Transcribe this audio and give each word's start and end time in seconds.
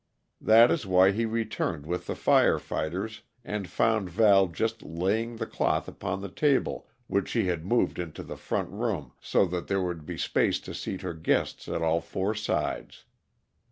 That 0.41 0.71
is 0.71 0.87
why 0.87 1.11
he 1.11 1.25
returned 1.25 1.85
with 1.85 2.07
the 2.07 2.15
fire 2.15 2.57
fighters 2.57 3.21
and 3.45 3.67
found 3.69 4.09
Val 4.09 4.47
just 4.47 4.81
laying 4.81 5.35
the 5.35 5.45
cloth 5.45 5.87
upon 5.87 6.21
the 6.21 6.27
table, 6.27 6.87
which 7.05 7.29
she 7.29 7.45
had 7.45 7.63
moved 7.63 7.99
into 7.99 8.23
the 8.23 8.35
front 8.35 8.71
room 8.71 9.11
so 9.21 9.45
that 9.45 9.67
there 9.67 9.83
would 9.83 10.03
be 10.07 10.17
space 10.17 10.59
to 10.61 10.73
seat 10.73 11.01
her 11.01 11.13
guests 11.13 11.67
at 11.67 11.83
all 11.83 12.01
four 12.01 12.33
sides. 12.33 13.05